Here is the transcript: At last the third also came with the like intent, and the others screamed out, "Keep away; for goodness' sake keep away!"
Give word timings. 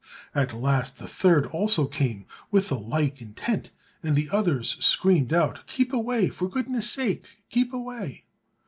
At 0.33 0.51
last 0.51 0.97
the 0.97 1.07
third 1.07 1.45
also 1.45 1.85
came 1.85 2.25
with 2.49 2.69
the 2.69 2.75
like 2.79 3.21
intent, 3.21 3.69
and 4.01 4.15
the 4.15 4.29
others 4.31 4.83
screamed 4.83 5.31
out, 5.31 5.67
"Keep 5.67 5.93
away; 5.93 6.27
for 6.29 6.49
goodness' 6.49 6.89
sake 6.89 7.23
keep 7.51 7.71
away!" 7.71 8.25